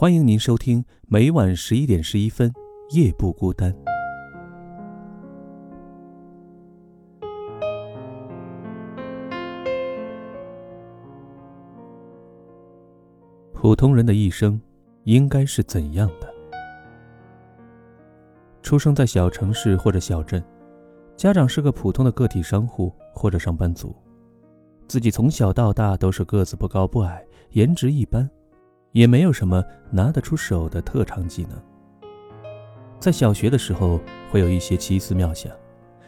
[0.00, 2.48] 欢迎您收听每晚十一点十一分
[2.96, 3.74] 《夜不孤单》。
[13.52, 14.60] 普通人的一生
[15.02, 16.32] 应该是怎样的？
[18.62, 20.40] 出生在小城市或者小镇，
[21.16, 23.92] 家长是个普通的个体商户或者上班族，
[24.86, 28.30] 自己从小到大都是个子不高不矮，颜值一般。
[28.98, 31.56] 也没有什么拿得出手的特长技能。
[32.98, 35.52] 在小学的时候，会有一些奇思妙想，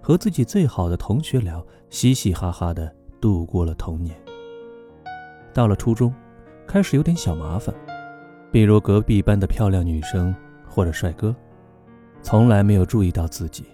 [0.00, 4.16] 和自己最好的同学聊，嘻嘻哈哈的度过了童年。
[5.54, 6.12] 到了初中，
[6.66, 7.72] 开始有点小麻烦，
[8.50, 10.34] 比如隔壁班的漂亮女生
[10.66, 11.32] 或者帅哥，
[12.20, 13.64] 从来没有注意到自己，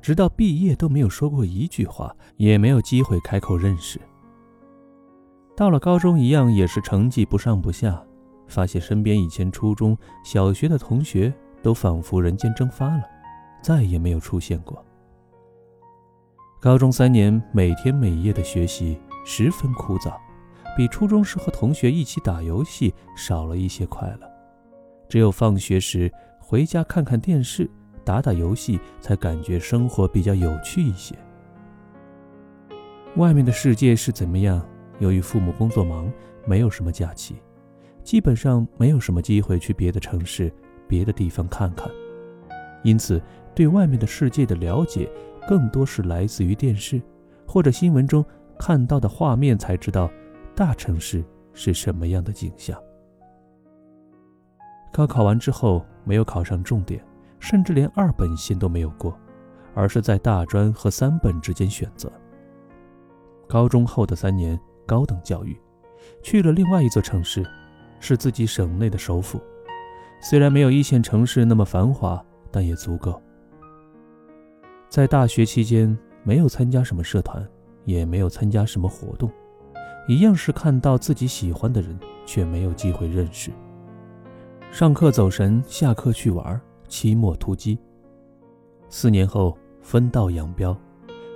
[0.00, 4.00] 直到毕业都没有说过一句话，也没有机会开口认识。
[5.56, 8.00] 到了高中，一样也是成绩不上不下。
[8.46, 11.32] 发现身边以前初中小学的同学
[11.62, 13.02] 都仿佛人间蒸发了，
[13.62, 14.84] 再也没有出现过。
[16.60, 20.16] 高中三年每天每夜的学习十分枯燥，
[20.76, 24.30] 比初中时和同学一起打游戏少了一些快乐。
[25.08, 27.70] 只有放学时回家看看电视、
[28.04, 31.14] 打打游戏，才感觉生活比较有趣一些。
[33.16, 34.66] 外面的世界是怎么样？
[34.98, 36.10] 由于父母工作忙，
[36.46, 37.36] 没有什么假期。
[38.06, 40.50] 基本上没有什么机会去别的城市、
[40.86, 41.90] 别的地方看看，
[42.84, 43.20] 因此
[43.52, 45.10] 对外面的世界的了解
[45.48, 47.02] 更多是来自于电视
[47.48, 48.24] 或者新闻中
[48.60, 50.08] 看到的画面，才知道
[50.54, 52.80] 大城市是什么样的景象。
[54.92, 57.04] 高考完之后没有考上重点，
[57.40, 59.18] 甚至连二本线都没有过，
[59.74, 62.08] 而是在大专和三本之间选择。
[63.48, 65.60] 高中后的三年高等教育，
[66.22, 67.44] 去了另外一座城市。
[68.06, 69.40] 是自己省内的首府，
[70.20, 73.20] 虽然没有一线城市那么繁华，但也足够。
[74.88, 77.44] 在大学期间，没有参加什么社团，
[77.84, 79.28] 也没有参加什么活动，
[80.06, 83.50] 一样是看到自己喜欢的人，却没有机会认识。
[84.70, 87.76] 上课走神，下课去玩，期末突击。
[88.88, 90.78] 四年后分道扬镳，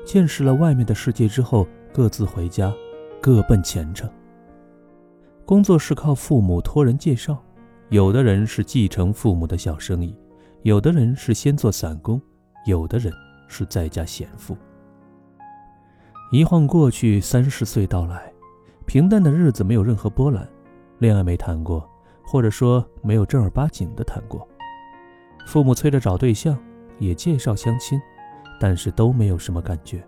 [0.05, 2.73] 见识了外面的世界之后，各自回家，
[3.21, 4.09] 各奔前程。
[5.45, 7.43] 工作是靠父母托人介绍，
[7.89, 10.17] 有的人是继承父母的小生意，
[10.63, 12.21] 有的人是先做散工，
[12.67, 13.13] 有的人
[13.49, 14.57] 是在家闲赋。
[16.31, 18.33] 一晃过去，三十岁到来，
[18.87, 20.49] 平淡的日子没有任何波澜，
[20.99, 21.85] 恋爱没谈过，
[22.25, 24.47] 或者说没有正儿八经的谈过。
[25.47, 26.57] 父母催着找对象，
[27.01, 28.01] 也介绍相亲，
[28.61, 30.07] 但是都没有什么感觉。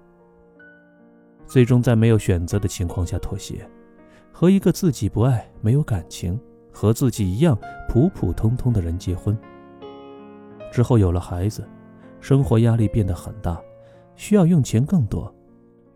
[1.44, 3.68] 最终在没有选择的情况下妥协。
[4.32, 6.40] 和一个自己不爱、没有感情、
[6.72, 7.56] 和自己一样
[7.88, 9.36] 普普通通的人结婚
[10.72, 11.68] 之后，有了孩子，
[12.18, 13.60] 生活压力变得很大，
[14.16, 15.32] 需要用钱更多，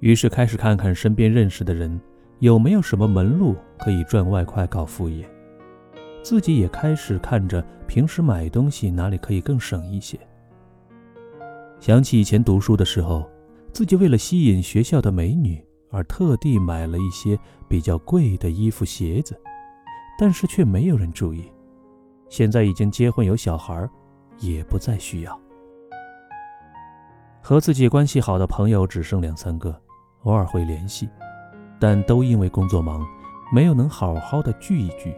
[0.00, 1.98] 于是开始看看身边认识的人
[2.40, 5.26] 有没有什么门路可以赚外快搞副业，
[6.22, 10.18] 自己也开始看着平时买东西哪里可以更省一些。
[11.80, 13.28] 想起以前读书的时候，
[13.72, 15.65] 自己为了吸引学校的美女。
[15.96, 19.34] 而特地买了一些比较贵的衣服、鞋子，
[20.18, 21.50] 但是却没有人注意。
[22.28, 23.88] 现在已经结婚有小孩，
[24.38, 25.40] 也不再需要。
[27.40, 29.74] 和自己关系好的朋友只剩两三个，
[30.24, 31.08] 偶尔会联系，
[31.80, 33.02] 但都因为工作忙，
[33.50, 35.16] 没有能好好的聚一聚。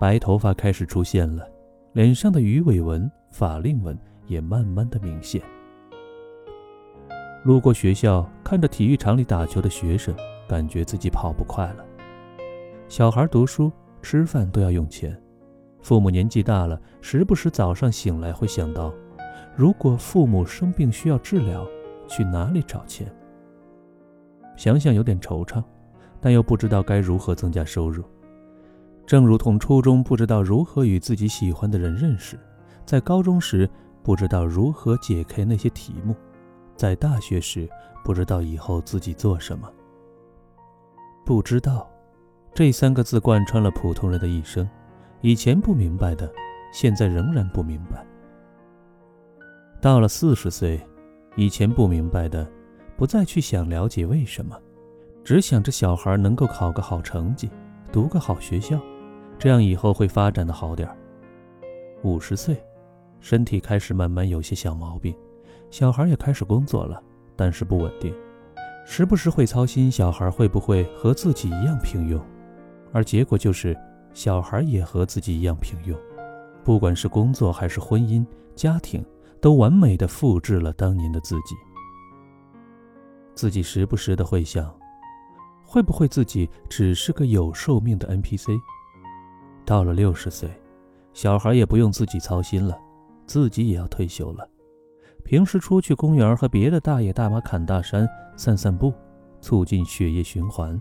[0.00, 1.48] 白头发开始出现了，
[1.92, 3.96] 脸上的鱼尾纹、法令纹
[4.26, 5.40] 也慢慢的明显。
[7.44, 10.14] 路过学校，看着体育场里打球的学生，
[10.48, 11.84] 感觉自己跑不快了。
[12.88, 15.14] 小孩读书、吃饭都要用钱，
[15.82, 18.90] 父母年纪大了，时不时早上醒来会想到，
[19.54, 21.66] 如果父母生病需要治疗，
[22.08, 23.06] 去哪里找钱？
[24.56, 25.62] 想想有点惆怅，
[26.22, 28.02] 但又不知道该如何增加收入。
[29.04, 32.38] 正如同初中不知道如何与自己喜欢的人认识，
[32.86, 33.68] 在高中时
[34.02, 36.16] 不知道如何解开那些题目。
[36.76, 37.68] 在大学时，
[38.04, 39.70] 不知道以后自己做什么。
[41.24, 41.90] 不知道，
[42.52, 44.68] 这三个字贯穿了普通人的一生。
[45.22, 46.30] 以前不明白的，
[46.72, 48.04] 现在仍然不明白。
[49.80, 50.80] 到了四十岁，
[51.34, 52.46] 以前不明白的，
[52.96, 54.54] 不再去想了解为什么，
[55.24, 57.50] 只想着小孩能够考个好成绩，
[57.90, 58.78] 读个好学校，
[59.38, 60.96] 这样以后会发展的好点儿。
[62.02, 62.62] 五十岁，
[63.20, 65.14] 身体开始慢慢有些小毛病。
[65.74, 67.02] 小孩也开始工作了，
[67.34, 68.14] 但是不稳定，
[68.86, 72.20] 时不时会操心小孩会不会和自己一样平庸，
[72.92, 73.76] 而结果就是
[74.12, 75.98] 小孩也和自己一样平庸，
[76.62, 78.24] 不管是工作还是婚姻、
[78.54, 79.04] 家庭，
[79.40, 81.56] 都完美的复制了当年的自己。
[83.34, 84.72] 自己时不时的会想，
[85.66, 88.56] 会不会自己只是个有寿命的 NPC？
[89.64, 90.48] 到了六十岁，
[91.12, 92.78] 小孩也不用自己操心了，
[93.26, 94.48] 自己也要退休了。
[95.24, 98.06] 平时出去公园和别的大爷大妈侃大山、
[98.36, 98.92] 散散步，
[99.40, 100.80] 促进血液循环。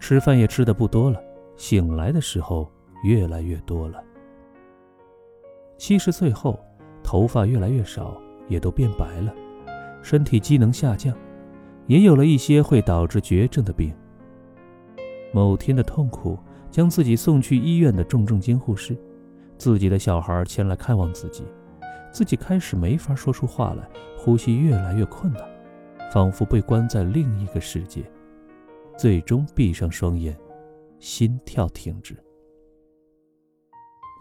[0.00, 1.22] 吃饭也吃的不多了，
[1.56, 2.70] 醒来的时候
[3.04, 4.02] 越来越多了。
[5.78, 6.58] 七十岁后，
[7.02, 9.32] 头发越来越少，也都变白了，
[10.02, 11.16] 身体机能下降，
[11.86, 13.94] 也有了一些会导致绝症的病。
[15.32, 16.36] 某天的痛苦
[16.72, 18.96] 将自己送去医院的重症监护室，
[19.56, 21.44] 自己的小孩前来看望自己，
[22.12, 25.42] 自己开始没法说出话来，呼吸越来越困难，
[26.12, 28.04] 仿佛被关在另一个世界。
[28.96, 30.36] 最终闭上双眼，
[30.98, 32.16] 心跳停止。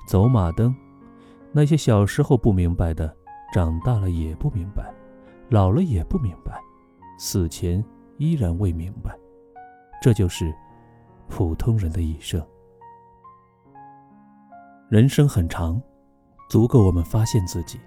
[0.07, 0.73] 走马灯，
[1.51, 3.13] 那些小时候不明白的，
[3.53, 4.93] 长大了也不明白，
[5.49, 6.59] 老了也不明白，
[7.17, 7.83] 死前
[8.17, 9.17] 依然未明白。
[10.01, 10.53] 这就是
[11.27, 12.41] 普通人的一生。
[14.89, 15.79] 人生很长，
[16.49, 17.77] 足够我们发现自己；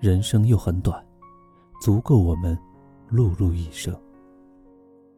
[0.00, 1.06] 人生又很短，
[1.80, 2.58] 足够我们
[3.08, 3.96] 碌碌一生。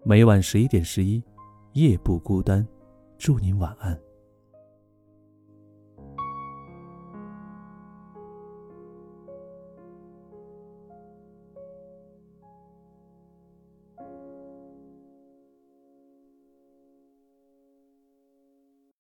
[0.04, 1.24] 每晚十一点十一，
[1.72, 2.66] 夜不孤单，
[3.16, 3.98] 祝您晚安。